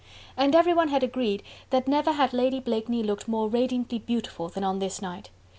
[0.35, 4.79] And everyone had agreed that never had Lady Blakeney looked more radiantly beautiful than on
[4.79, 5.29] this night.